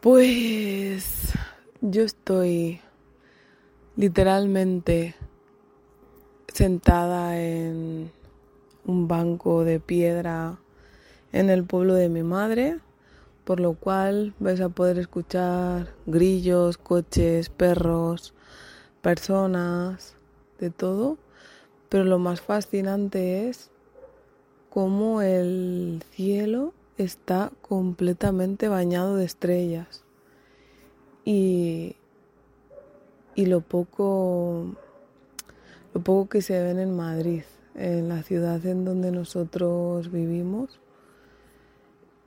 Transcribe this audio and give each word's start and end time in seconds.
Pues 0.00 1.32
yo 1.80 2.04
estoy 2.04 2.80
literalmente 3.96 5.16
sentada 6.54 7.40
en 7.40 8.12
un 8.86 9.08
banco 9.08 9.64
de 9.64 9.80
piedra 9.80 10.60
en 11.32 11.50
el 11.50 11.64
pueblo 11.64 11.94
de 11.94 12.08
mi 12.08 12.22
madre, 12.22 12.78
por 13.42 13.58
lo 13.58 13.74
cual 13.74 14.34
vais 14.38 14.60
a 14.60 14.68
poder 14.68 15.00
escuchar 15.00 15.88
grillos, 16.06 16.78
coches, 16.78 17.48
perros, 17.48 18.34
personas, 19.02 20.14
de 20.60 20.70
todo. 20.70 21.18
Pero 21.88 22.04
lo 22.04 22.20
más 22.20 22.40
fascinante 22.40 23.48
es 23.48 23.72
cómo 24.70 25.22
el 25.22 26.04
cielo 26.12 26.72
está 26.98 27.52
completamente 27.62 28.68
bañado 28.68 29.16
de 29.16 29.24
estrellas. 29.24 30.04
Y, 31.24 31.96
y 33.34 33.46
lo 33.46 33.60
poco 33.60 34.76
lo 35.94 36.02
poco 36.02 36.28
que 36.28 36.42
se 36.42 36.62
ven 36.62 36.78
en 36.78 36.94
Madrid, 36.94 37.42
en 37.74 38.08
la 38.08 38.22
ciudad 38.22 38.64
en 38.66 38.84
donde 38.84 39.10
nosotros 39.10 40.10
vivimos. 40.10 40.80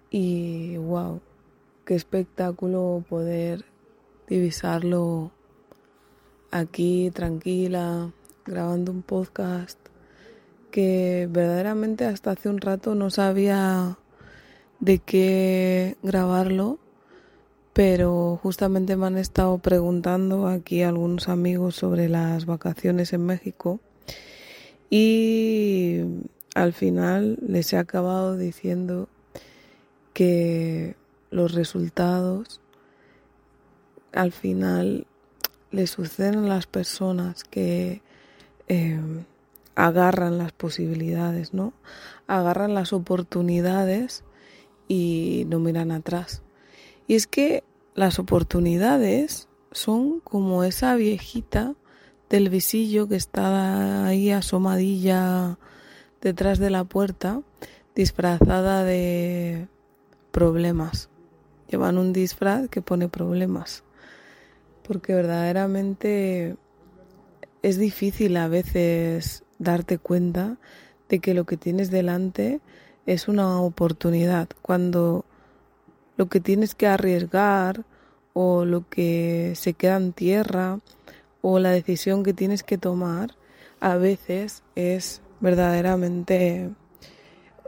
Y 0.10 0.78
wow, 0.78 1.22
qué 1.86 1.96
espectáculo 1.96 3.04
poder 3.08 3.66
divisarlo 4.28 5.32
aquí 6.50 7.12
tranquila, 7.12 8.12
grabando 8.46 8.92
un 8.92 9.04
podcast 9.04 9.78
que 10.72 11.28
verdaderamente 11.30 12.06
hasta 12.06 12.32
hace 12.32 12.50
un 12.50 12.60
rato 12.60 12.96
no 12.96 13.10
sabía 13.10 13.98
de 14.82 15.00
qué 15.00 15.96
grabarlo, 16.04 16.80
pero 17.72 18.40
justamente 18.44 18.98
me 18.98 19.06
han 19.06 19.18
estado 19.18 19.60
preguntando 19.60 20.48
aquí 20.48 20.82
algunos 20.82 21.30
amigos 21.30 21.76
sobre 21.76 22.10
las 22.10 22.46
vacaciones 22.46 23.14
en 23.14 23.26
México 23.26 23.80
y 24.90 26.02
al 26.56 26.74
final 26.74 27.38
les 27.48 27.72
he 27.72 27.78
acabado 27.78 28.36
diciendo 28.36 29.08
que 30.14 30.96
los 31.30 31.54
resultados 31.54 32.60
al 34.12 34.34
final 34.34 35.08
le 35.70 35.88
suceden 35.88 36.40
a 36.40 36.48
las 36.48 36.66
personas 36.68 37.46
que 37.46 38.02
eh, 38.68 39.00
agarran 39.76 40.38
las 40.38 40.52
posibilidades, 40.52 41.54
¿no? 41.54 41.72
Agarran 42.28 42.74
las 42.74 42.92
oportunidades 42.92 44.26
y 44.92 45.46
no 45.48 45.60
miran 45.60 45.90
atrás. 45.90 46.42
Y 47.08 47.16
es 47.16 47.26
que 47.26 47.64
las 47.96 48.20
oportunidades 48.20 49.48
son 49.72 50.20
como 50.20 50.66
esa 50.66 50.96
viejita 50.96 51.76
del 52.30 52.50
visillo 52.50 53.08
que 53.08 53.16
está 53.16 54.06
ahí 54.06 54.32
asomadilla 54.32 55.58
detrás 56.20 56.60
de 56.60 56.72
la 56.72 56.84
puerta, 56.84 57.42
disfrazada 57.96 58.84
de 58.84 59.70
problemas. 60.34 61.08
Llevan 61.70 61.98
un 61.98 62.12
disfraz 62.12 62.68
que 62.68 62.82
pone 62.82 63.08
problemas. 63.08 63.86
Porque 64.86 65.16
verdaderamente 65.16 66.58
es 67.62 67.78
difícil 67.78 68.36
a 68.36 68.50
veces 68.50 69.46
darte 69.58 70.00
cuenta 70.00 70.58
de 71.08 71.20
que 71.20 71.34
lo 71.34 71.46
que 71.46 71.56
tienes 71.56 71.92
delante 71.92 72.60
es 73.06 73.28
una 73.28 73.62
oportunidad, 73.62 74.50
cuando 74.62 75.26
lo 76.18 76.28
que 76.28 76.40
tienes 76.40 76.76
que 76.76 76.88
arriesgar 76.88 77.84
o 78.34 78.66
lo 78.66 78.88
que 78.90 79.54
se 79.56 79.74
queda 79.74 79.98
en 79.98 80.14
tierra 80.14 80.80
o 81.42 81.60
la 81.60 81.72
decisión 81.72 82.24
que 82.24 82.34
tienes 82.34 82.64
que 82.64 82.78
tomar 82.78 83.36
a 83.80 83.98
veces 83.98 84.64
es 84.76 85.22
verdaderamente 85.40 86.70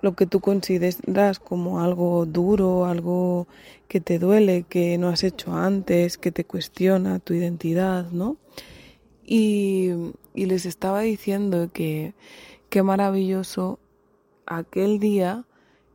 lo 0.01 0.16
que 0.16 0.25
tú 0.25 0.41
consideras 0.41 1.39
como 1.39 1.81
algo 1.81 2.25
duro, 2.25 2.85
algo 2.85 3.47
que 3.88 4.01
te 4.01 4.19
duele, 4.19 4.63
que 4.67 4.97
no 4.97 5.07
has 5.07 5.23
hecho 5.23 5.53
antes, 5.53 6.17
que 6.17 6.31
te 6.31 6.44
cuestiona 6.44 7.19
tu 7.19 7.33
identidad, 7.33 8.11
¿no? 8.11 8.38
Y, 9.25 9.91
y 10.35 10.45
les 10.45 10.65
estaba 10.65 11.01
diciendo 11.01 11.69
que 11.71 12.13
qué 12.69 12.83
maravilloso 12.83 13.79
aquel 14.46 15.00
día 15.00 15.46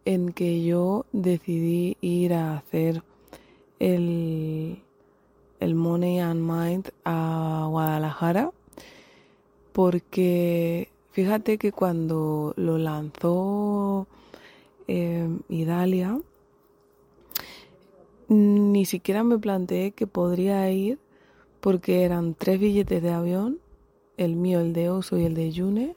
en 0.04 0.32
que 0.32 0.64
yo 0.64 1.06
decidí 1.12 1.96
ir 2.00 2.34
a 2.34 2.56
hacer 2.56 3.02
el, 3.78 4.82
el 5.60 5.74
Money 5.74 6.18
and 6.18 6.40
Mind 6.40 6.90
a 7.04 7.66
Guadalajara 7.68 8.50
porque 9.72 10.88
fíjate 11.12 11.58
que 11.58 11.72
cuando 11.72 12.54
lo 12.56 12.78
lanzó 12.78 14.06
eh, 14.86 15.28
Idalia 15.48 16.18
ni 18.28 18.84
siquiera 18.84 19.24
me 19.24 19.38
planteé 19.38 19.92
que 19.92 20.06
podría 20.06 20.70
ir 20.70 20.98
porque 21.60 22.04
eran 22.04 22.34
tres 22.34 22.60
billetes 22.60 23.02
de 23.02 23.10
avión, 23.10 23.58
el 24.16 24.36
mío, 24.36 24.60
el 24.60 24.72
de 24.72 24.90
Oso 24.90 25.18
y 25.18 25.24
el 25.24 25.34
de 25.34 25.50
Yune, 25.50 25.96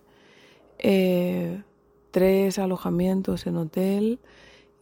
eh, 0.80 1.62
tres 2.12 2.60
alojamientos 2.60 3.48
en 3.48 3.58
hotel 3.58 4.20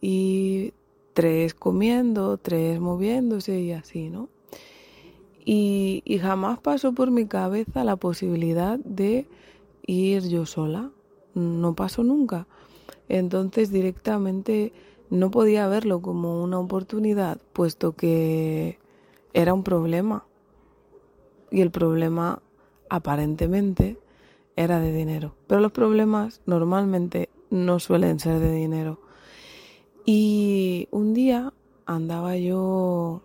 y 0.00 0.72
tres 1.14 1.54
comiendo, 1.54 2.36
tres 2.36 2.80
moviéndose 2.80 3.60
y 3.60 3.72
así, 3.72 4.10
¿no? 4.10 4.28
Y, 5.44 6.02
y, 6.04 6.18
jamás 6.18 6.58
pasó 6.58 6.92
por 6.92 7.10
mi 7.10 7.26
cabeza 7.26 7.82
la 7.82 7.96
posibilidad 7.96 8.78
de 8.80 9.26
ir 9.86 10.28
yo 10.28 10.44
sola, 10.44 10.90
no 11.34 11.74
pasó 11.74 12.04
nunca. 12.04 12.46
Entonces 13.08 13.72
directamente 13.72 14.72
no 15.08 15.30
podía 15.30 15.66
verlo 15.66 16.00
como 16.00 16.42
una 16.42 16.58
oportunidad, 16.58 17.38
puesto 17.52 17.92
que 17.92 18.78
era 19.34 19.54
un 19.54 19.64
problema. 19.64 20.24
Y 21.50 21.62
el 21.62 21.70
problema 21.70 22.42
aparentemente 22.88 23.98
era 24.62 24.78
de 24.78 24.92
dinero. 24.92 25.34
Pero 25.46 25.60
los 25.60 25.72
problemas 25.72 26.40
normalmente 26.46 27.30
no 27.50 27.80
suelen 27.80 28.20
ser 28.20 28.38
de 28.38 28.52
dinero. 28.52 29.00
Y 30.04 30.88
un 30.90 31.14
día 31.14 31.52
andaba 31.86 32.36
yo 32.36 33.22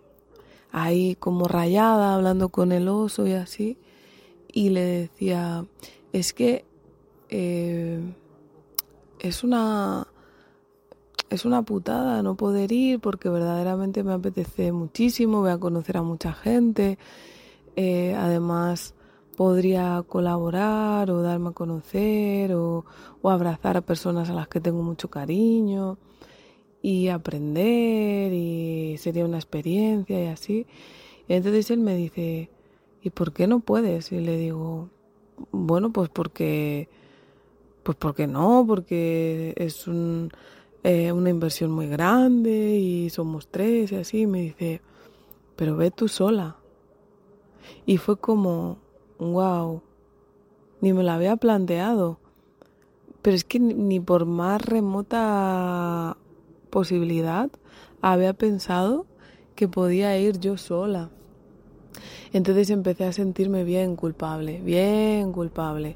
ahí 0.72 1.16
como 1.16 1.48
rayada 1.48 2.16
hablando 2.16 2.50
con 2.50 2.72
el 2.72 2.88
oso 2.88 3.28
y 3.28 3.34
así. 3.34 3.78
Y 4.52 4.70
le 4.70 4.82
decía, 4.82 5.66
es 6.14 6.34
que 6.34 6.66
eh, 7.30 8.00
es 9.20 9.44
una 9.44 10.08
es 11.30 11.44
una 11.44 11.64
putada 11.64 12.22
no 12.22 12.36
poder 12.36 12.72
ir 12.72 13.00
porque 13.00 13.30
verdaderamente 13.30 14.04
me 14.04 14.14
apetece 14.14 14.72
muchísimo, 14.72 15.42
voy 15.42 15.50
a 15.50 15.58
conocer 15.58 15.98
a 15.98 16.04
mucha 16.04 16.32
gente, 16.34 16.98
eh, 17.76 18.16
además 18.16 18.94
podría 19.36 20.04
colaborar 20.08 21.12
o 21.12 21.22
darme 21.22 21.50
a 21.50 21.52
conocer 21.52 22.54
o, 22.54 22.86
abrazar 23.24 23.76
a 23.78 23.82
personas 23.82 24.30
a 24.30 24.34
las 24.34 24.48
que 24.48 24.60
tengo 24.60 24.84
mucho 24.84 25.10
cariño 25.10 25.98
y 26.82 27.08
aprender 27.08 28.32
y 28.34 28.98
sería 29.00 29.26
una 29.26 29.38
experiencia 29.38 30.24
y 30.24 30.28
así. 30.28 30.68
Y 31.28 31.34
entonces 31.34 31.72
él 31.72 31.80
me 31.80 31.96
dice, 31.96 32.50
¿y 33.02 33.10
por 33.10 33.34
qué 33.34 33.48
no 33.48 33.60
puedes? 33.62 34.12
Y 34.12 34.20
le 34.20 34.38
digo, 34.38 34.90
bueno, 35.52 35.92
pues 35.92 36.10
porque, 36.10 36.88
pues 37.84 37.98
porque 37.98 38.28
no, 38.28 38.64
porque 38.68 39.54
es 39.58 39.88
un, 39.88 40.32
eh, 40.84 41.12
una 41.12 41.32
inversión 41.32 41.72
muy 41.72 41.88
grande 41.88 42.76
y 42.78 43.10
somos 43.10 43.48
tres 43.48 43.92
y 43.92 43.96
así. 43.96 44.22
Y 44.22 44.28
me 44.28 44.42
dice, 44.42 44.82
pero 45.56 45.76
ve 45.76 45.90
tú 45.90 46.08
sola. 46.08 46.58
Y 47.88 47.98
fue 47.98 48.18
como, 48.18 48.78
wow, 49.20 49.82
ni 50.82 50.94
me 50.94 51.04
lo 51.04 51.12
había 51.12 51.36
planteado. 51.38 52.20
Pero 53.22 53.36
es 53.36 53.44
que 53.44 53.60
ni 53.60 54.00
por 54.00 54.26
más 54.26 54.62
remota 54.62 56.18
posibilidad 56.70 57.50
había 58.02 58.34
pensado 58.34 59.06
que 59.56 59.68
podía 59.68 60.18
ir 60.18 60.40
yo 60.40 60.58
sola. 60.58 61.10
Entonces 62.34 62.70
empecé 62.70 63.06
a 63.06 63.14
sentirme 63.14 63.64
bien 63.64 63.96
culpable, 63.96 64.60
bien 64.62 65.32
culpable. 65.32 65.96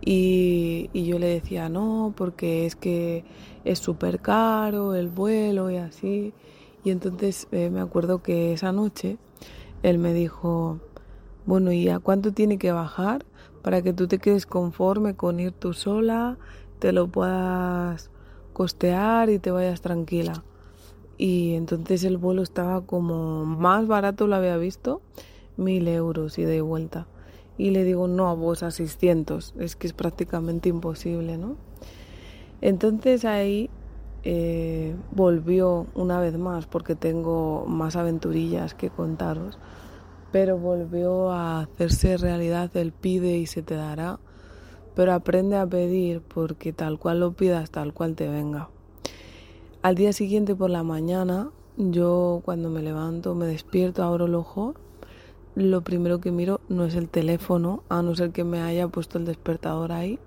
Y, 0.00 0.90
yo 0.92 1.18
le 1.18 1.26
decía, 1.26 1.68
no, 1.68 2.12
porque 2.16 2.66
es 2.66 2.76
que 2.76 3.24
es 3.64 3.78
súper 3.78 4.20
caro 4.20 4.94
el 4.94 5.08
vuelo 5.08 5.70
y 5.70 5.76
así. 5.76 6.32
Y 6.84 6.90
entonces 6.90 7.48
eh, 7.52 7.70
me 7.70 7.80
acuerdo 7.80 8.22
que 8.22 8.52
esa 8.52 8.72
noche 8.72 9.18
él 9.82 9.98
me 9.98 10.12
dijo, 10.12 10.80
bueno, 11.46 11.72
¿y 11.72 11.88
a 11.88 11.98
cuánto 11.98 12.32
tiene 12.32 12.58
que 12.58 12.72
bajar 12.72 13.24
para 13.62 13.82
que 13.82 13.92
tú 13.92 14.08
te 14.08 14.18
quedes 14.18 14.46
conforme 14.46 15.14
con 15.14 15.40
ir 15.40 15.52
tú 15.52 15.72
sola, 15.72 16.38
te 16.78 16.92
lo 16.92 17.08
puedas 17.08 18.10
costear 18.52 19.30
y 19.30 19.38
te 19.38 19.50
vayas 19.50 19.80
tranquila? 19.80 20.44
Y 21.16 21.54
entonces 21.54 22.04
el 22.04 22.18
vuelo 22.18 22.42
estaba 22.42 22.80
como 22.80 23.44
más 23.44 23.86
barato, 23.86 24.26
lo 24.26 24.36
había 24.36 24.56
visto, 24.56 25.00
mil 25.56 25.86
euros 25.88 26.38
y 26.38 26.44
de 26.44 26.60
vuelta. 26.60 27.06
Y 27.56 27.70
le 27.70 27.84
digo, 27.84 28.08
no, 28.08 28.36
vos 28.36 28.62
a 28.62 28.70
600, 28.70 29.54
es 29.58 29.76
que 29.76 29.86
es 29.86 29.92
prácticamente 29.92 30.68
imposible, 30.68 31.38
¿no? 31.38 31.56
Entonces 32.60 33.24
ahí 33.24 33.70
eh, 34.24 34.96
volvió 35.12 35.86
una 35.94 36.18
vez 36.18 36.36
más, 36.36 36.66
porque 36.66 36.96
tengo 36.96 37.64
más 37.68 37.94
aventurillas 37.94 38.74
que 38.74 38.90
contaros, 38.90 39.58
pero 40.34 40.58
volvió 40.58 41.30
a 41.30 41.60
hacerse 41.60 42.16
realidad 42.16 42.76
el 42.76 42.90
pide 42.90 43.36
y 43.36 43.46
se 43.46 43.62
te 43.62 43.76
dará, 43.76 44.18
pero 44.96 45.12
aprende 45.12 45.56
a 45.56 45.64
pedir 45.64 46.22
porque 46.22 46.72
tal 46.72 46.98
cual 46.98 47.20
lo 47.20 47.34
pidas, 47.34 47.70
tal 47.70 47.92
cual 47.92 48.16
te 48.16 48.28
venga. 48.28 48.68
Al 49.82 49.94
día 49.94 50.12
siguiente 50.12 50.56
por 50.56 50.70
la 50.70 50.82
mañana, 50.82 51.50
yo 51.76 52.42
cuando 52.44 52.68
me 52.68 52.82
levanto, 52.82 53.36
me 53.36 53.46
despierto, 53.46 54.02
abro 54.02 54.26
el 54.26 54.34
ojo, 54.34 54.74
lo 55.54 55.82
primero 55.82 56.20
que 56.20 56.32
miro 56.32 56.60
no 56.68 56.84
es 56.84 56.96
el 56.96 57.08
teléfono, 57.08 57.84
a 57.88 58.02
no 58.02 58.16
ser 58.16 58.32
que 58.32 58.42
me 58.42 58.60
haya 58.60 58.88
puesto 58.88 59.18
el 59.18 59.26
despertador 59.26 59.92
ahí. 59.92 60.18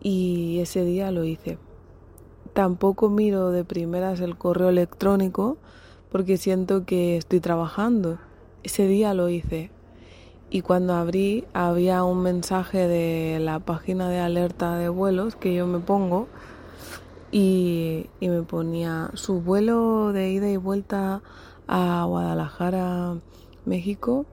Y 0.00 0.60
ese 0.60 0.84
día 0.84 1.10
lo 1.10 1.24
hice. 1.24 1.58
Tampoco 2.52 3.08
miro 3.08 3.50
de 3.50 3.64
primeras 3.64 4.20
el 4.20 4.38
correo 4.38 4.68
electrónico 4.68 5.56
porque 6.12 6.36
siento 6.36 6.84
que 6.84 7.16
estoy 7.16 7.40
trabajando. 7.40 8.18
Ese 8.62 8.86
día 8.86 9.14
lo 9.14 9.28
hice. 9.28 9.70
Y 10.50 10.62
cuando 10.62 10.94
abrí 10.94 11.44
había 11.52 12.04
un 12.04 12.22
mensaje 12.22 12.88
de 12.88 13.38
la 13.38 13.60
página 13.60 14.08
de 14.08 14.18
alerta 14.18 14.76
de 14.76 14.88
vuelos 14.88 15.36
que 15.36 15.54
yo 15.54 15.66
me 15.66 15.78
pongo 15.78 16.26
y, 17.30 18.06
me 18.20 18.42
ponía 18.42 19.10
su 19.14 19.40
vuelo 19.40 20.12
de 20.12 20.30
ida 20.30 20.48
y 20.48 20.56
vuelta 20.56 21.22
a 21.66 22.04
Guadalajara, 22.04 23.18
México, 23.66 24.24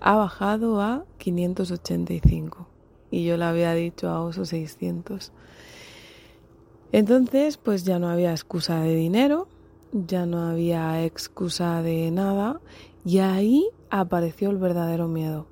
ha 0.00 0.16
bajado 0.16 0.80
a 0.80 1.04
585 1.18 2.66
y 3.12 3.24
yo 3.24 3.36
le 3.36 3.44
había 3.44 3.74
dicho 3.74 4.08
a 4.08 4.22
Oso 4.22 4.44
600. 4.44 5.32
Entonces, 6.92 7.56
pues 7.56 7.84
ya 7.84 8.00
no 8.00 8.08
había 8.08 8.32
excusa 8.32 8.80
de 8.80 8.96
dinero, 8.96 9.46
ya 9.92 10.26
no 10.26 10.48
había 10.48 11.04
excusa 11.04 11.82
de 11.82 12.10
nada 12.10 12.60
y 13.04 13.18
ahí 13.18 13.68
apareció 13.90 14.50
el 14.50 14.58
verdadero 14.58 15.08
miedo. 15.08 15.46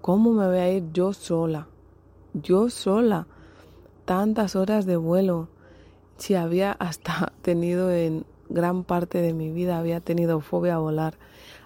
¿Cómo 0.00 0.32
me 0.32 0.46
voy 0.46 0.58
a 0.58 0.70
ir 0.70 0.92
yo 0.92 1.12
sola? 1.12 1.68
Yo 2.34 2.70
sola. 2.70 3.26
Tantas 4.04 4.56
horas 4.56 4.86
de 4.86 4.96
vuelo 4.96 5.48
si 6.16 6.34
había 6.34 6.72
hasta 6.72 7.32
tenido 7.42 7.90
en 7.90 8.24
gran 8.48 8.84
parte 8.84 9.22
de 9.22 9.32
mi 9.32 9.50
vida, 9.50 9.78
había 9.78 10.00
tenido 10.00 10.40
fobia 10.40 10.76
a 10.76 10.78
volar. 10.78 11.14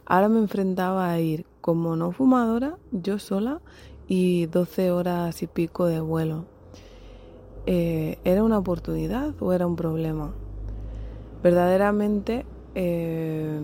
Ahora 0.06 0.28
me 0.28 0.38
enfrentaba 0.38 1.10
a 1.10 1.18
ir 1.18 1.46
como 1.60 1.96
no 1.96 2.12
fumadora, 2.12 2.76
yo 2.92 3.18
sola, 3.18 3.60
y 4.06 4.46
12 4.46 4.90
horas 4.90 5.42
y 5.42 5.46
pico 5.46 5.86
de 5.86 6.00
vuelo. 6.00 6.44
Eh, 7.66 8.18
¿Era 8.24 8.44
una 8.44 8.58
oportunidad 8.58 9.34
o 9.40 9.52
era 9.52 9.66
un 9.66 9.76
problema? 9.76 10.32
Verdaderamente 11.42 12.44
eh, 12.74 13.60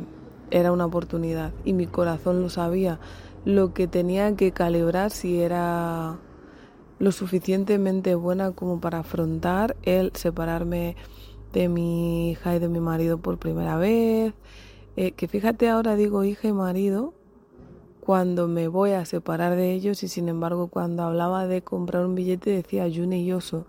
era 0.51 0.73
una 0.73 0.87
oportunidad 0.87 1.53
y 1.65 1.73
mi 1.73 1.87
corazón 1.87 2.43
lo 2.43 2.49
sabía. 2.49 2.99
Lo 3.45 3.73
que 3.73 3.87
tenía 3.87 4.35
que 4.37 4.53
calibrar 4.53 5.11
si 5.11 5.41
era 5.41 6.19
lo 6.99 7.13
suficientemente 7.13 8.15
buena 8.15 8.53
como 8.53 8.81
para 8.81 8.99
afrontar 8.99 9.77
el 9.83 10.13
separarme 10.15 10.97
de 11.53 11.69
mi 11.69 12.31
hija 12.31 12.55
y 12.55 12.59
de 12.59 12.69
mi 12.69 12.81
marido 12.81 13.19
por 13.19 13.39
primera 13.39 13.77
vez. 13.77 14.35
Eh, 14.97 15.13
que 15.13 15.29
fíjate 15.29 15.69
ahora 15.69 15.97
digo 15.97 16.25
hija 16.25 16.49
y 16.49 16.53
marido 16.53 17.15
cuando 18.01 18.49
me 18.49 18.69
voy 18.69 18.91
a 18.91 19.05
separar 19.05 19.57
de 19.57 19.73
ellos 19.73 20.03
y 20.03 20.09
sin 20.09 20.29
embargo 20.29 20.69
cuando 20.69 21.05
hablaba 21.05 21.47
de 21.47 21.63
comprar 21.63 22.05
un 22.05 22.15
billete 22.15 22.51
decía 22.51 22.89
June 22.93 23.21
y 23.21 23.33
Oso. 23.33 23.67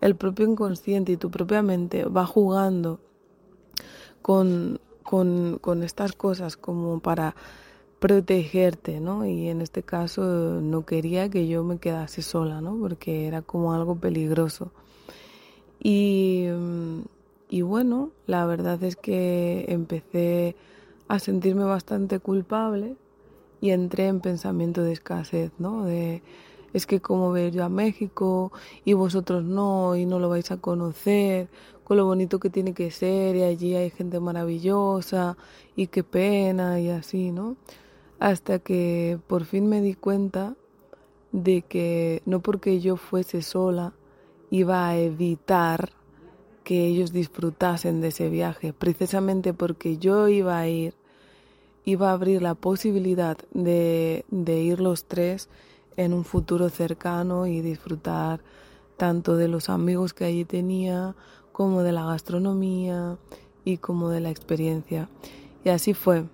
El 0.00 0.16
propio 0.16 0.46
inconsciente 0.46 1.12
y 1.12 1.16
tu 1.16 1.30
propia 1.30 1.62
mente 1.62 2.04
va 2.04 2.26
jugando 2.26 3.00
con, 4.22 4.80
con, 5.04 5.58
con 5.60 5.84
estas 5.84 6.12
cosas 6.12 6.56
como 6.56 6.98
para 6.98 7.36
protegerte, 8.00 9.00
¿no? 9.00 9.24
Y 9.24 9.48
en 9.48 9.60
este 9.60 9.82
caso 9.82 10.22
no 10.60 10.84
quería 10.84 11.30
que 11.30 11.46
yo 11.46 11.62
me 11.64 11.78
quedase 11.78 12.22
sola, 12.22 12.60
¿no? 12.60 12.76
Porque 12.76 13.26
era 13.26 13.40
como 13.40 13.72
algo 13.72 13.96
peligroso. 13.96 14.72
Y, 15.80 16.46
y 17.48 17.62
bueno, 17.62 18.10
la 18.26 18.44
verdad 18.46 18.82
es 18.82 18.96
que 18.96 19.66
empecé 19.68 20.56
a 21.08 21.18
sentirme 21.18 21.64
bastante 21.64 22.18
culpable 22.18 22.96
y 23.60 23.70
entré 23.70 24.08
en 24.08 24.20
pensamiento 24.20 24.82
de 24.82 24.92
escasez, 24.92 25.52
¿no? 25.58 25.84
De 25.84 26.22
es 26.74 26.84
que 26.84 27.00
como 27.00 27.32
ver 27.32 27.52
yo 27.52 27.64
a 27.64 27.70
México 27.70 28.52
y 28.84 28.92
vosotros 28.92 29.42
no 29.44 29.96
y 29.96 30.04
no 30.04 30.18
lo 30.18 30.28
vais 30.28 30.50
a 30.50 30.58
conocer, 30.58 31.48
con 31.84 31.96
lo 31.96 32.04
bonito 32.04 32.38
que 32.38 32.50
tiene 32.50 32.74
que 32.74 32.90
ser 32.90 33.36
y 33.36 33.42
allí 33.42 33.74
hay 33.74 33.90
gente 33.90 34.20
maravillosa 34.20 35.38
y 35.76 35.86
qué 35.86 36.04
pena 36.04 36.78
y 36.80 36.90
así, 36.90 37.32
¿no? 37.32 37.56
hasta 38.24 38.58
que 38.58 39.18
por 39.26 39.44
fin 39.44 39.68
me 39.68 39.80
di 39.80 39.94
cuenta 39.94 40.54
de 41.32 41.62
que 41.62 42.22
no 42.24 42.40
porque 42.40 42.80
yo 42.80 42.96
fuese 42.96 43.42
sola 43.42 43.92
iba 44.50 44.88
a 44.88 44.96
evitar 44.96 45.90
que 46.62 46.86
ellos 46.86 47.12
disfrutasen 47.12 48.00
de 48.00 48.08
ese 48.08 48.30
viaje, 48.30 48.72
precisamente 48.72 49.52
porque 49.52 49.98
yo 49.98 50.28
iba 50.28 50.58
a 50.58 50.68
ir, 50.68 50.94
iba 51.84 52.10
a 52.10 52.12
abrir 52.14 52.40
la 52.40 52.54
posibilidad 52.54 53.36
de, 53.52 54.24
de 54.30 54.62
ir 54.62 54.80
los 54.80 55.04
tres 55.04 55.50
en 55.96 56.12
un 56.12 56.24
futuro 56.24 56.68
cercano 56.68 57.46
y 57.46 57.60
disfrutar 57.60 58.40
tanto 58.96 59.36
de 59.36 59.48
los 59.48 59.68
amigos 59.68 60.14
que 60.14 60.24
allí 60.24 60.44
tenía, 60.44 61.14
como 61.52 61.82
de 61.82 61.92
la 61.92 62.04
gastronomía 62.04 63.16
y 63.64 63.78
como 63.78 64.08
de 64.08 64.20
la 64.20 64.30
experiencia. 64.30 65.08
Y 65.64 65.68
así 65.68 65.94
fue. 65.94 66.24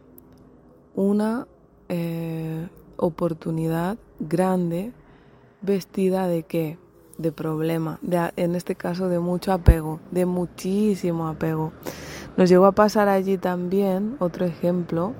Una 0.95 1.47
eh, 1.89 2.69
oportunidad 2.97 3.99
grande 4.19 4.93
vestida 5.63 6.27
de 6.27 6.43
qué? 6.43 6.79
De 7.19 7.33
problema, 7.33 7.99
de, 8.01 8.33
en 8.37 8.55
este 8.55 8.77
caso 8.77 9.09
de 9.09 9.19
mucho 9.19 9.53
apego, 9.53 10.01
de 10.11 10.25
muchísimo 10.25 11.29
apego. 11.29 11.73
Nos 12.37 12.49
llegó 12.49 12.65
a 12.65 12.73
pasar 12.73 13.09
allí 13.09 13.37
también 13.37 14.17
otro 14.21 14.47
ejemplo, 14.47 15.13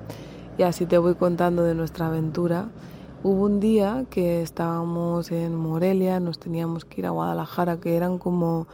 y 0.57 0.63
así 0.63 0.85
te 0.85 0.97
voy 0.97 1.15
contando 1.15 1.63
de 1.63 1.75
nuestra 1.75 2.07
aventura. 2.07 2.69
Hubo 3.23 3.45
un 3.45 3.59
día 3.59 4.07
que 4.09 4.41
estábamos 4.41 5.31
en 5.31 5.55
Morelia, 5.55 6.19
nos 6.19 6.39
teníamos 6.39 6.85
que 6.85 7.01
ir 7.01 7.05
a 7.05 7.11
Guadalajara, 7.11 7.79
que 7.79 7.95
eran 7.95 8.17
como 8.17 8.65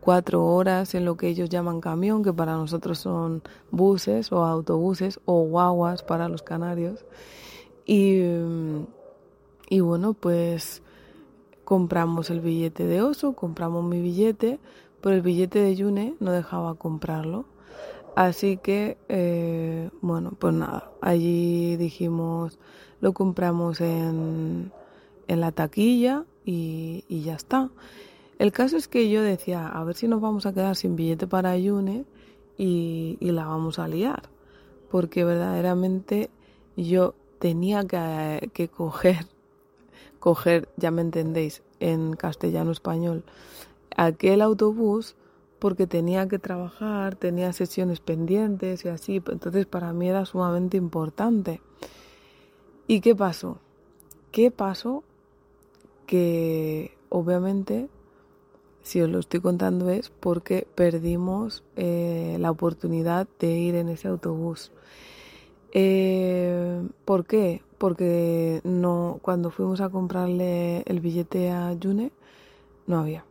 cuatro 0.00 0.44
horas 0.44 0.96
en 0.96 1.04
lo 1.04 1.16
que 1.16 1.28
ellos 1.28 1.48
llaman 1.48 1.80
camión, 1.80 2.24
que 2.24 2.32
para 2.32 2.56
nosotros 2.56 2.98
son 2.98 3.42
buses 3.70 4.32
o 4.32 4.44
autobuses 4.44 5.20
o 5.24 5.44
guaguas 5.44 6.02
para 6.02 6.28
los 6.28 6.42
canarios. 6.42 7.04
Y, 7.86 8.24
bueno, 9.80 10.14
pues 10.14 10.82
compramos 11.64 12.28
el 12.30 12.40
billete 12.40 12.84
de 12.84 13.02
oso, 13.02 13.34
compramos 13.34 13.84
mi 13.84 14.00
billete, 14.00 14.58
pero 15.00 15.14
el 15.14 15.22
billete 15.22 15.60
de 15.60 15.76
Yune 15.76 16.16
no 16.18 16.32
dejaba 16.32 16.74
comprarlo. 16.74 17.44
Así 18.14 18.58
que, 18.58 18.98
eh, 19.08 19.90
bueno, 20.02 20.32
pues 20.38 20.54
nada, 20.54 20.90
allí 21.00 21.76
dijimos, 21.76 22.58
lo 23.00 23.12
compramos 23.14 23.80
en, 23.80 24.70
en 25.28 25.40
la 25.40 25.52
taquilla 25.52 26.24
y, 26.44 27.04
y, 27.08 27.22
ya 27.22 27.34
está. 27.34 27.70
El 28.38 28.52
caso 28.52 28.76
es 28.76 28.88
que 28.88 29.08
yo 29.08 29.22
decía, 29.22 29.66
a 29.66 29.82
ver 29.84 29.96
si 29.96 30.08
nos 30.08 30.20
vamos 30.20 30.44
a 30.44 30.52
quedar 30.52 30.76
sin 30.76 30.94
billete 30.94 31.26
para 31.26 31.56
Yune 31.56 32.04
y, 32.58 33.16
y 33.20 33.30
la 33.30 33.46
vamos 33.46 33.78
a 33.78 33.88
liar, 33.88 34.24
porque 34.90 35.24
verdaderamente 35.24 36.30
yo 36.76 37.14
tenía 37.38 37.84
que, 37.84 38.68
coger, 38.68 39.26
coger, 40.20 40.68
ya 40.76 40.90
me 40.90 41.02
entendéis, 41.02 41.62
en 41.80 42.14
castellano 42.14 42.70
español, 42.70 43.24
aquel 43.96 44.42
autobús 44.42 45.16
porque 45.62 45.86
tenía 45.86 46.26
que 46.26 46.40
trabajar, 46.40 47.14
tenía 47.14 47.52
sesiones 47.52 48.00
pendientes 48.00 48.84
y 48.84 48.88
así, 48.88 49.22
entonces 49.30 49.64
para 49.64 49.92
mí 49.92 50.08
era 50.08 50.26
sumamente 50.26 50.76
importante. 50.76 51.60
¿Y 52.88 53.00
qué 53.00 53.14
pasó? 53.14 53.58
¿Qué 54.32 54.50
pasó? 54.50 55.04
Que 56.04 56.96
obviamente, 57.10 57.88
si 58.82 59.02
os 59.02 59.08
lo 59.08 59.20
estoy 59.20 59.38
contando 59.38 59.88
es 59.88 60.10
porque 60.10 60.66
perdimos 60.74 61.62
eh, 61.76 62.38
la 62.40 62.50
oportunidad 62.50 63.28
de 63.38 63.52
ir 63.52 63.76
en 63.76 63.88
ese 63.88 64.08
autobús. 64.08 64.72
Eh, 65.70 66.82
¿Por 67.04 67.24
qué? 67.24 67.62
Porque 67.78 68.62
no, 68.64 69.20
cuando 69.22 69.52
fuimos 69.52 69.80
a 69.80 69.90
comprarle 69.90 70.82
el 70.86 70.98
billete 70.98 71.52
a 71.52 71.72
June, 71.80 72.10
no 72.88 72.98
había. 72.98 73.24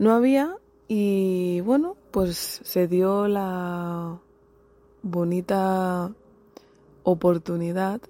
No 0.00 0.12
había 0.12 0.58
y 0.88 1.60
bueno, 1.62 1.96
pues 2.10 2.60
se 2.62 2.88
dio 2.88 3.26
la 3.28 4.18
bonita 5.02 6.12
oportunidad 7.02 8.00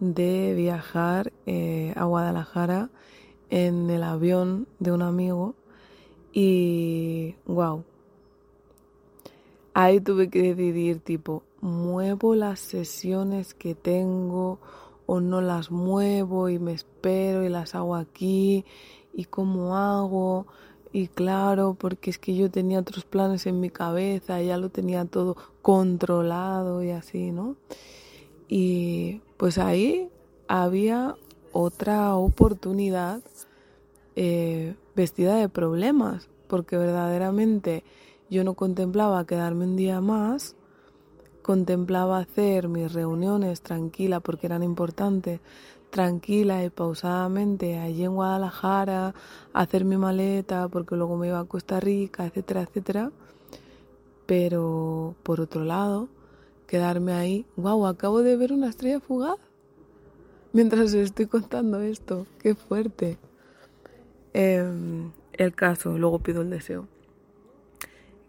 de 0.00 0.54
viajar 0.54 1.32
eh, 1.46 1.92
a 1.96 2.04
Guadalajara 2.04 2.90
en 3.50 3.90
el 3.90 4.02
avión 4.02 4.66
de 4.78 4.92
un 4.92 5.02
amigo 5.02 5.54
y 6.32 7.34
wow. 7.46 7.84
Ahí 9.74 10.00
tuve 10.00 10.30
que 10.30 10.54
decidir 10.54 11.00
tipo, 11.00 11.42
muevo 11.60 12.34
las 12.34 12.60
sesiones 12.60 13.52
que 13.52 13.74
tengo 13.74 14.58
o 15.04 15.20
no 15.20 15.40
las 15.40 15.70
muevo 15.70 16.48
y 16.48 16.58
me 16.58 16.72
espero 16.72 17.44
y 17.44 17.48
las 17.48 17.74
hago 17.74 17.94
aquí 17.94 18.64
y 19.12 19.24
cómo 19.26 19.76
hago 19.76 20.46
y 20.96 21.08
claro, 21.08 21.76
porque 21.78 22.08
es 22.08 22.18
que 22.18 22.34
yo 22.34 22.50
tenía 22.50 22.80
otros 22.80 23.04
planes 23.04 23.44
en 23.44 23.60
mi 23.60 23.68
cabeza, 23.68 24.40
ya 24.40 24.56
lo 24.56 24.70
tenía 24.70 25.04
todo 25.04 25.36
controlado 25.60 26.82
y 26.82 26.90
así, 26.90 27.32
¿no? 27.32 27.56
Y 28.48 29.20
pues 29.36 29.58
ahí 29.58 30.08
había 30.48 31.14
otra 31.52 32.14
oportunidad 32.14 33.20
eh, 34.14 34.74
vestida 34.94 35.36
de 35.36 35.50
problemas, 35.50 36.30
porque 36.46 36.78
verdaderamente 36.78 37.84
yo 38.30 38.42
no 38.42 38.54
contemplaba 38.54 39.26
quedarme 39.26 39.66
un 39.66 39.76
día 39.76 40.00
más, 40.00 40.56
contemplaba 41.42 42.20
hacer 42.20 42.68
mis 42.68 42.90
reuniones 42.90 43.60
tranquila 43.60 44.20
porque 44.20 44.46
eran 44.46 44.62
importantes, 44.62 45.40
tranquila 45.96 46.62
y 46.62 46.68
pausadamente 46.68 47.78
allí 47.78 48.04
en 48.04 48.14
Guadalajara, 48.14 49.14
hacer 49.54 49.86
mi 49.86 49.96
maleta 49.96 50.68
porque 50.68 50.94
luego 50.94 51.16
me 51.16 51.28
iba 51.28 51.40
a 51.40 51.46
Costa 51.46 51.80
Rica, 51.80 52.26
etcétera, 52.26 52.60
etcétera. 52.60 53.12
Pero 54.26 55.14
por 55.22 55.40
otro 55.40 55.64
lado, 55.64 56.08
quedarme 56.66 57.14
ahí, 57.14 57.46
wow, 57.56 57.86
acabo 57.86 58.20
de 58.22 58.36
ver 58.36 58.52
una 58.52 58.68
estrella 58.68 59.00
fugaz. 59.00 59.38
Mientras 60.52 60.92
estoy 60.92 61.24
contando 61.24 61.80
esto, 61.80 62.26
qué 62.40 62.54
fuerte. 62.54 63.16
Em, 64.34 65.12
el 65.32 65.54
caso, 65.54 65.96
luego 65.96 66.18
pido 66.18 66.42
el 66.42 66.50
deseo. 66.50 66.88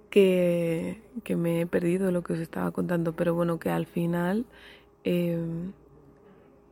Que, 0.09 1.01
que, 1.25 1.35
me 1.35 1.59
he 1.61 1.65
perdido 1.65 2.11
lo 2.11 2.23
que 2.23 2.31
os 2.31 2.39
estaba 2.39 2.71
contando, 2.71 3.11
pero 3.13 3.35
bueno, 3.35 3.59
que 3.59 3.69
al 3.69 3.85
final 3.85 4.45
em, 5.03 5.73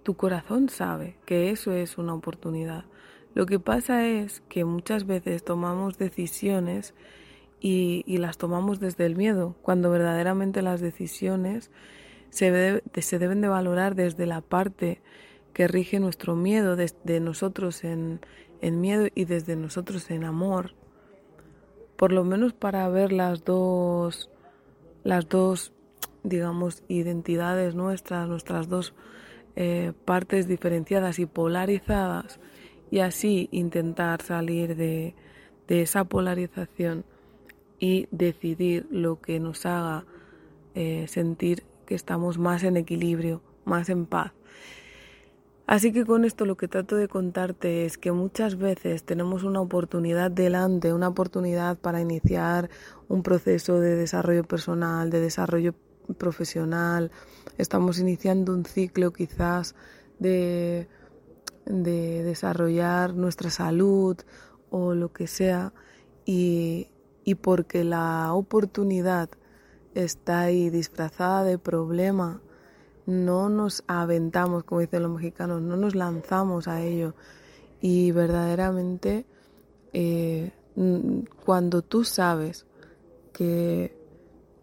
tu 0.05 0.15
corazón 0.15 0.69
sabe 0.69 1.17
que 1.25 1.49
eso 1.49 1.71
es 1.71 1.97
una 1.97 2.13
oportunidad. 2.13 2.85
Lo 3.33 3.47
que 3.47 3.59
pasa 3.59 4.07
es 4.07 4.43
que 4.47 4.63
muchas 4.63 5.07
veces 5.07 5.43
tomamos 5.43 5.97
decisiones 5.97 6.93
y, 7.59 8.03
las 8.19 8.37
tomamos 8.37 8.79
desde 8.79 9.07
el 9.07 9.15
miedo, 9.15 9.55
cuando 9.63 9.89
verdaderamente 9.89 10.61
las 10.61 10.79
decisiones 10.79 11.71
se, 12.29 12.83
se 13.01 13.19
deben 13.19 13.41
de 13.41 13.47
valorar 13.47 13.95
desde 13.95 14.27
la 14.27 14.41
parte 14.41 15.01
que 15.53 15.67
rige 15.67 15.99
nuestro 15.99 16.35
miedo, 16.35 16.75
desde 16.75 17.19
nosotros 17.19 17.83
en, 17.83 18.19
en 18.61 18.81
miedo 18.81 19.07
y 19.15 19.25
desde 19.25 19.55
nosotros 19.55 20.11
en 20.11 20.23
amor, 20.23 20.75
por 21.95 22.11
lo 22.11 22.23
menos 22.23 22.53
para 22.53 22.87
ver 22.89 23.11
las 23.11 23.43
dos, 23.43 24.29
las 25.03 25.27
dos, 25.27 25.73
digamos, 26.21 26.83
identidades 26.89 27.73
nuestras, 27.73 28.29
nuestras 28.29 28.69
dos 28.69 28.93
eh, 29.55 29.93
partes 30.05 30.47
diferenciadas 30.47 31.19
y 31.19 31.25
polarizadas, 31.25 32.39
y 32.91 32.99
así 32.99 33.49
intentar 33.51 34.21
salir 34.21 34.75
de, 34.75 35.15
de 35.67 35.81
esa 35.81 36.03
polarización 36.05 37.05
y 37.79 38.07
decidir 38.11 38.87
lo 38.89 39.19
que 39.19 39.39
nos 39.39 39.65
haga 39.65 40.05
eh, 40.75 41.05
sentir 41.07 41.63
que 41.85 41.95
estamos 41.95 42.37
más 42.37 42.63
en 42.63 42.77
equilibrio, 42.77 43.41
más 43.63 43.89
en 43.89 44.05
paz. 44.05 44.33
Así 45.67 45.91
que 45.91 46.05
con 46.05 46.25
esto 46.25 46.45
lo 46.45 46.57
que 46.57 46.67
trato 46.67 46.95
de 46.95 47.07
contarte 47.07 47.85
es 47.85 47.97
que 47.97 48.11
muchas 48.11 48.57
veces 48.57 49.03
tenemos 49.03 49.43
una 49.43 49.61
oportunidad 49.61 50.29
delante, 50.29 50.93
una 50.93 51.07
oportunidad 51.07 51.77
para 51.77 52.01
iniciar 52.01 52.69
un 53.07 53.23
proceso 53.23 53.79
de 53.79 53.95
desarrollo 53.95 54.43
personal, 54.43 55.09
de 55.09 55.21
desarrollo 55.21 55.73
profesional, 56.19 57.11
estamos 57.57 57.99
iniciando 57.99 58.53
un 58.53 58.65
ciclo 58.65 59.11
quizás 59.13 59.75
de, 60.19 60.87
de 61.65 62.23
desarrollar 62.23 63.13
nuestra 63.13 63.49
salud 63.49 64.17
o 64.69 64.93
lo 64.93 65.11
que 65.13 65.27
sea 65.27 65.73
y, 66.25 66.89
y 67.23 67.35
porque 67.35 67.83
la 67.83 68.33
oportunidad 68.33 69.29
está 69.93 70.41
ahí 70.41 70.69
disfrazada 70.69 71.43
de 71.43 71.57
problema 71.57 72.41
no 73.05 73.49
nos 73.49 73.83
aventamos, 73.87 74.63
como 74.63 74.81
dicen 74.81 75.03
los 75.03 75.11
mexicanos, 75.11 75.61
no 75.61 75.77
nos 75.77 75.95
lanzamos 75.95 76.67
a 76.67 76.81
ello. 76.81 77.13
Y 77.81 78.11
verdaderamente, 78.11 79.25
eh, 79.93 80.51
cuando 81.45 81.81
tú 81.81 82.03
sabes 82.03 82.65
que, 83.31 83.95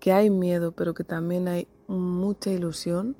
que 0.00 0.12
hay 0.12 0.30
miedo, 0.30 0.72
pero 0.72 0.94
que 0.94 1.04
también 1.04 1.48
hay 1.48 1.68
mucha 1.86 2.50
ilusión, 2.50 3.16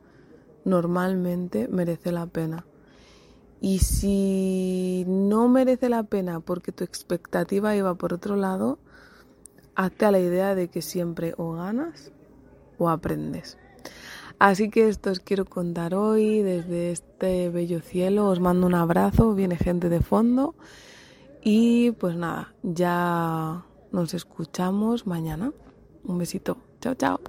normalmente 0.65 1.69
merece 1.69 2.13
la 2.13 2.27
pena. 2.27 2.67
Y 3.61 3.79
si 3.79 5.05
no 5.07 5.49
merece 5.49 5.89
la 5.89 6.03
pena 6.03 6.41
porque 6.41 6.73
tu 6.73 6.83
expectativa 6.83 7.77
iba 7.77 7.95
por 7.95 8.13
otro 8.13 8.35
lado, 8.37 8.79
hazte 9.75 10.05
a 10.05 10.11
la 10.11 10.19
idea 10.19 10.55
de 10.55 10.69
que 10.69 10.83
siempre 10.83 11.35
o 11.37 11.53
ganas 11.53 12.11
o 12.79 12.89
aprendes. 12.89 13.59
Así 14.39 14.71
que 14.71 14.89
esto 14.89 15.13
os 15.13 15.21
quiero 15.21 15.45
contar 15.45 15.95
hoy 15.95 16.43
desde 16.43 16.91
este 16.91 17.49
bello 17.51 17.81
cielo. 17.81 18.29
Os 18.29 18.41
mando 18.41 18.67
un 18.67 18.75
abrazo, 18.75 19.35
viene 19.35 19.57
gente 19.57 19.89
de 19.89 20.01
fondo. 20.01 20.57
Y 21.43 21.93
pues 21.93 22.17
nada, 22.17 22.53
ya 22.65 23.65
nos 23.93 24.15
escuchamos 24.15 25.07
mañana. 25.07 25.53
Un 26.05 26.19
besito. 26.19 26.57
Chao, 26.81 26.95
chao. 26.97 27.21